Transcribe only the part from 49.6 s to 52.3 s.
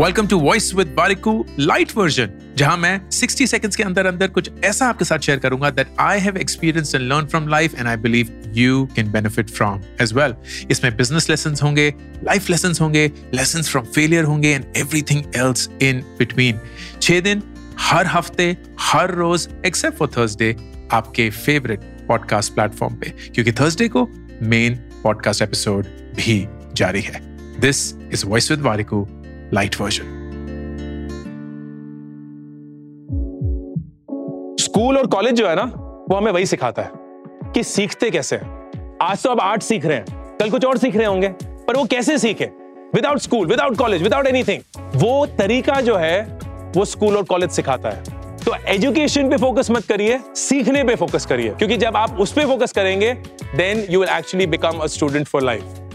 मत करिए, सीखने पे फोकस करिए, क्योंकि जब आप